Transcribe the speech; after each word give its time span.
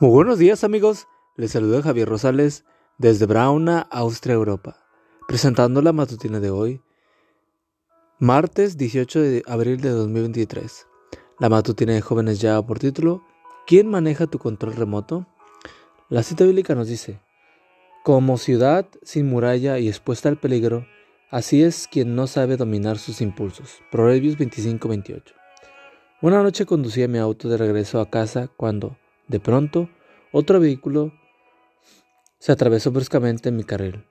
Muy 0.00 0.12
buenos 0.12 0.38
días 0.38 0.64
amigos, 0.64 1.08
les 1.36 1.50
saluda 1.50 1.82
Javier 1.82 2.08
Rosales 2.08 2.64
desde 2.96 3.26
Brauna, 3.26 3.80
Austria, 3.90 4.32
Europa, 4.32 4.78
presentando 5.28 5.82
la 5.82 5.92
matutina 5.92 6.40
de 6.40 6.48
hoy, 6.48 6.80
martes 8.18 8.78
18 8.78 9.20
de 9.20 9.42
abril 9.46 9.82
de 9.82 9.90
2023. 9.90 10.86
La 11.38 11.50
matutina 11.50 11.92
de 11.92 12.00
jóvenes 12.00 12.40
ya 12.40 12.62
por 12.62 12.78
título, 12.78 13.22
¿quién 13.66 13.88
maneja 13.88 14.26
tu 14.26 14.38
control 14.38 14.72
remoto? 14.72 15.26
La 16.08 16.22
cita 16.22 16.44
bíblica 16.44 16.74
nos 16.74 16.88
dice, 16.88 17.20
como 18.02 18.38
ciudad 18.38 18.86
sin 19.02 19.28
muralla 19.28 19.78
y 19.78 19.88
expuesta 19.88 20.30
al 20.30 20.38
peligro, 20.38 20.86
así 21.30 21.62
es 21.62 21.86
quien 21.86 22.14
no 22.14 22.26
sabe 22.26 22.56
dominar 22.56 22.96
sus 22.96 23.20
impulsos. 23.20 23.82
Proverbios 23.90 24.38
25-28. 24.38 25.24
Una 26.22 26.42
noche 26.42 26.64
conducía 26.64 27.06
mi 27.06 27.18
auto 27.18 27.50
de 27.50 27.58
regreso 27.58 28.00
a 28.00 28.08
casa 28.08 28.48
cuando, 28.56 28.96
de 29.30 29.38
pronto, 29.38 29.88
otro 30.32 30.58
vehículo 30.58 31.12
se 32.40 32.50
atravesó 32.50 32.90
bruscamente 32.90 33.50
en 33.50 33.56
mi 33.56 33.62
carril. 33.62 34.04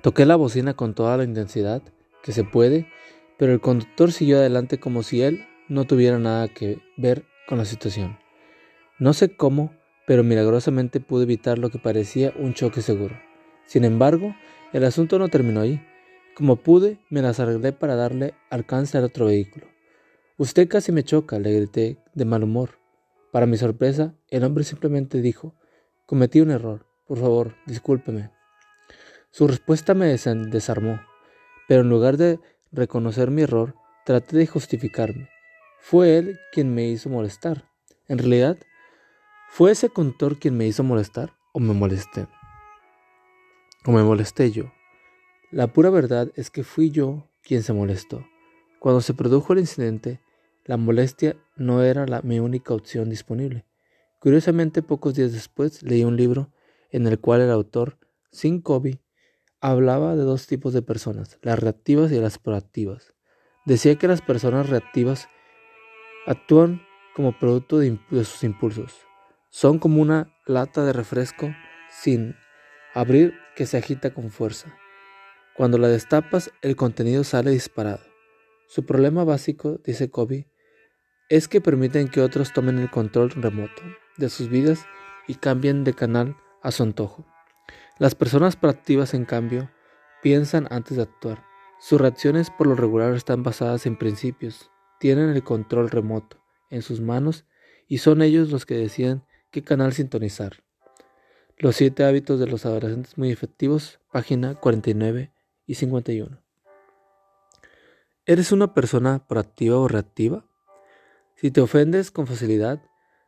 Toqué 0.00 0.24
la 0.26 0.36
bocina 0.36 0.74
con 0.74 0.94
toda 0.94 1.16
la 1.16 1.24
intensidad 1.24 1.82
que 2.22 2.30
se 2.30 2.44
puede, 2.44 2.86
pero 3.36 3.52
el 3.52 3.60
conductor 3.60 4.12
siguió 4.12 4.38
adelante 4.38 4.78
como 4.78 5.02
si 5.02 5.22
él 5.22 5.44
no 5.68 5.86
tuviera 5.86 6.20
nada 6.20 6.46
que 6.46 6.78
ver 6.96 7.24
con 7.48 7.58
la 7.58 7.64
situación. 7.64 8.16
No 9.00 9.12
sé 9.12 9.36
cómo, 9.36 9.74
pero 10.06 10.22
milagrosamente 10.22 11.00
pude 11.00 11.24
evitar 11.24 11.58
lo 11.58 11.70
que 11.70 11.80
parecía 11.80 12.32
un 12.38 12.54
choque 12.54 12.82
seguro. 12.82 13.16
Sin 13.64 13.82
embargo, 13.84 14.36
el 14.72 14.84
asunto 14.84 15.18
no 15.18 15.26
terminó 15.26 15.62
ahí. 15.62 15.84
Como 16.36 16.54
pude, 16.54 17.00
me 17.10 17.22
las 17.22 17.40
arreglé 17.40 17.72
para 17.72 17.96
darle 17.96 18.34
alcance 18.50 18.96
al 18.98 19.04
otro 19.04 19.26
vehículo. 19.26 19.66
Usted 20.38 20.68
casi 20.68 20.92
me 20.92 21.02
choca, 21.02 21.40
le 21.40 21.52
grité 21.52 21.98
de 22.14 22.24
mal 22.24 22.44
humor. 22.44 22.85
Para 23.36 23.44
mi 23.44 23.58
sorpresa, 23.58 24.14
el 24.28 24.44
hombre 24.44 24.64
simplemente 24.64 25.20
dijo, 25.20 25.54
cometí 26.06 26.40
un 26.40 26.50
error, 26.50 26.86
por 27.06 27.18
favor, 27.18 27.54
discúlpeme. 27.66 28.30
Su 29.30 29.46
respuesta 29.46 29.92
me 29.92 30.06
desarmó, 30.06 31.02
pero 31.68 31.82
en 31.82 31.90
lugar 31.90 32.16
de 32.16 32.40
reconocer 32.72 33.30
mi 33.30 33.42
error, 33.42 33.74
traté 34.06 34.38
de 34.38 34.46
justificarme. 34.46 35.28
Fue 35.80 36.16
él 36.16 36.40
quien 36.50 36.74
me 36.74 36.88
hizo 36.88 37.10
molestar. 37.10 37.68
En 38.08 38.16
realidad, 38.16 38.56
¿fue 39.50 39.72
ese 39.72 39.90
conductor 39.90 40.38
quien 40.38 40.56
me 40.56 40.66
hizo 40.66 40.82
molestar 40.82 41.34
o 41.52 41.60
me 41.60 41.74
molesté? 41.74 42.28
O 43.84 43.92
me 43.92 44.02
molesté 44.02 44.50
yo. 44.50 44.72
La 45.50 45.66
pura 45.66 45.90
verdad 45.90 46.32
es 46.36 46.48
que 46.48 46.64
fui 46.64 46.90
yo 46.90 47.28
quien 47.42 47.62
se 47.62 47.74
molestó. 47.74 48.26
Cuando 48.80 49.02
se 49.02 49.12
produjo 49.12 49.52
el 49.52 49.58
incidente, 49.58 50.22
la 50.66 50.76
molestia 50.76 51.36
no 51.54 51.82
era 51.82 52.06
la, 52.06 52.22
mi 52.22 52.40
única 52.40 52.74
opción 52.74 53.08
disponible. 53.08 53.64
Curiosamente, 54.18 54.82
pocos 54.82 55.14
días 55.14 55.32
después 55.32 55.82
leí 55.84 56.02
un 56.02 56.16
libro 56.16 56.50
en 56.90 57.06
el 57.06 57.20
cual 57.20 57.40
el 57.40 57.50
autor, 57.50 57.98
Sin 58.32 58.60
Kobe, 58.60 59.00
hablaba 59.60 60.16
de 60.16 60.24
dos 60.24 60.48
tipos 60.48 60.72
de 60.72 60.82
personas, 60.82 61.38
las 61.42 61.58
reactivas 61.58 62.10
y 62.10 62.18
las 62.18 62.38
proactivas. 62.38 63.14
Decía 63.64 63.94
que 63.94 64.08
las 64.08 64.22
personas 64.22 64.68
reactivas 64.68 65.28
actúan 66.26 66.82
como 67.14 67.38
producto 67.38 67.78
de, 67.78 67.98
de 68.10 68.24
sus 68.24 68.42
impulsos. 68.42 69.06
Son 69.50 69.78
como 69.78 70.02
una 70.02 70.36
lata 70.46 70.84
de 70.84 70.92
refresco 70.92 71.54
sin 71.88 72.34
abrir 72.92 73.34
que 73.54 73.66
se 73.66 73.78
agita 73.78 74.12
con 74.12 74.30
fuerza. 74.30 74.76
Cuando 75.56 75.78
la 75.78 75.88
destapas, 75.88 76.50
el 76.60 76.74
contenido 76.74 77.22
sale 77.22 77.52
disparado. 77.52 78.00
Su 78.66 78.84
problema 78.84 79.22
básico, 79.22 79.78
dice 79.84 80.10
Kobe, 80.10 80.48
es 81.28 81.48
que 81.48 81.60
permiten 81.60 82.08
que 82.08 82.20
otros 82.20 82.52
tomen 82.52 82.78
el 82.78 82.90
control 82.90 83.30
remoto 83.30 83.82
de 84.16 84.28
sus 84.28 84.48
vidas 84.48 84.86
y 85.26 85.34
cambien 85.34 85.82
de 85.82 85.92
canal 85.92 86.36
a 86.62 86.70
su 86.70 86.84
antojo. 86.84 87.26
Las 87.98 88.14
personas 88.14 88.56
proactivas, 88.56 89.12
en 89.14 89.24
cambio, 89.24 89.70
piensan 90.22 90.68
antes 90.70 90.96
de 90.96 91.02
actuar. 91.02 91.44
Sus 91.80 92.00
reacciones 92.00 92.50
por 92.50 92.66
lo 92.66 92.74
regular 92.74 93.14
están 93.14 93.42
basadas 93.42 93.86
en 93.86 93.96
principios, 93.96 94.70
tienen 95.00 95.30
el 95.30 95.42
control 95.42 95.90
remoto 95.90 96.38
en 96.70 96.82
sus 96.82 97.00
manos 97.00 97.44
y 97.88 97.98
son 97.98 98.22
ellos 98.22 98.50
los 98.50 98.64
que 98.64 98.76
deciden 98.76 99.24
qué 99.50 99.62
canal 99.62 99.92
sintonizar. 99.92 100.62
Los 101.58 101.76
siete 101.76 102.04
hábitos 102.04 102.38
de 102.38 102.46
los 102.46 102.66
adolescentes 102.66 103.18
muy 103.18 103.30
efectivos, 103.30 104.00
página 104.12 104.54
49 104.54 105.32
y 105.66 105.74
51. 105.74 106.40
¿Eres 108.26 108.52
una 108.52 108.74
persona 108.74 109.26
proactiva 109.26 109.78
o 109.78 109.88
reactiva? 109.88 110.46
Si 111.36 111.50
te 111.50 111.60
ofendes 111.60 112.10
con 112.10 112.26
facilidad, 112.26 112.82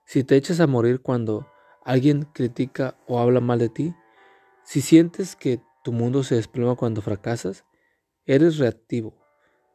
si 0.07 0.25
te 0.25 0.37
echas 0.37 0.61
a 0.61 0.67
morir 0.67 1.03
cuando 1.03 1.47
alguien 1.85 2.23
critica 2.33 2.99
o 3.07 3.21
habla 3.21 3.41
mal 3.41 3.59
de 3.59 3.69
ti, 3.69 3.95
si 4.65 4.81
sientes 4.81 5.37
que 5.37 5.61
tu 5.85 5.93
mundo 5.93 6.23
se 6.23 6.37
desploma 6.37 6.75
cuando 6.75 7.03
fracasas, 7.03 7.67
eres 8.25 8.57
reactivo. 8.57 9.15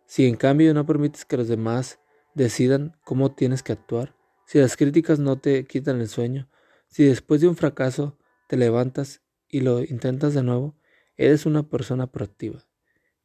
Si 0.07 0.25
en 0.25 0.35
cambio 0.35 0.73
no 0.73 0.83
permites 0.83 1.25
que 1.25 1.37
los 1.37 1.47
demás 1.47 1.99
decidan 2.33 2.97
cómo 3.03 3.35
tienes 3.35 3.61
que 3.61 3.73
actuar, 3.73 4.15
si 4.47 4.57
las 4.57 4.77
críticas 4.77 5.19
no 5.19 5.39
te 5.39 5.65
quitan 5.65 6.01
el 6.01 6.07
sueño, 6.07 6.49
si 6.87 7.03
después 7.03 7.39
de 7.39 7.47
un 7.47 7.55
fracaso 7.55 8.17
te 8.47 8.57
levantas 8.57 9.21
y 9.47 9.61
lo 9.61 9.83
intentas 9.83 10.33
de 10.33 10.41
nuevo, 10.41 10.75
eres 11.17 11.45
una 11.45 11.69
persona 11.69 12.07
proactiva. 12.11 12.65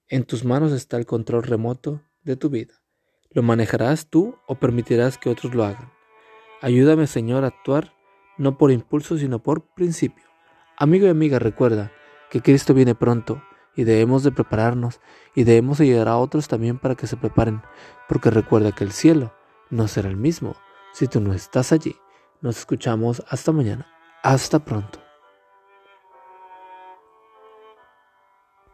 En 0.06 0.24
tus 0.24 0.44
manos 0.44 0.72
está 0.72 0.98
el 0.98 1.06
control 1.06 1.44
remoto 1.44 2.02
de 2.24 2.36
tu 2.36 2.50
vida. 2.50 2.74
¿Lo 3.38 3.44
manejarás 3.44 4.08
tú 4.08 4.34
o 4.48 4.56
permitirás 4.56 5.16
que 5.16 5.30
otros 5.30 5.54
lo 5.54 5.62
hagan? 5.62 5.92
Ayúdame, 6.60 7.06
Señor, 7.06 7.44
a 7.44 7.46
actuar 7.46 7.94
no 8.36 8.58
por 8.58 8.72
impulso, 8.72 9.16
sino 9.16 9.38
por 9.38 9.62
principio. 9.62 10.24
Amigo 10.76 11.06
y 11.06 11.10
amiga, 11.10 11.38
recuerda 11.38 11.92
que 12.30 12.42
Cristo 12.42 12.74
viene 12.74 12.96
pronto 12.96 13.40
y 13.76 13.84
debemos 13.84 14.24
de 14.24 14.32
prepararnos 14.32 15.00
y 15.36 15.44
debemos 15.44 15.78
ayudar 15.78 16.08
a 16.08 16.16
otros 16.16 16.48
también 16.48 16.80
para 16.80 16.96
que 16.96 17.06
se 17.06 17.16
preparen, 17.16 17.62
porque 18.08 18.32
recuerda 18.32 18.72
que 18.72 18.82
el 18.82 18.90
cielo 18.90 19.32
no 19.70 19.86
será 19.86 20.08
el 20.08 20.16
mismo 20.16 20.56
si 20.92 21.06
tú 21.06 21.20
no 21.20 21.32
estás 21.32 21.70
allí. 21.70 21.94
Nos 22.40 22.58
escuchamos 22.58 23.22
hasta 23.28 23.52
mañana. 23.52 23.86
Hasta 24.24 24.64
pronto. 24.64 25.07